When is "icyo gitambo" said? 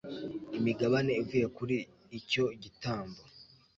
2.19-3.21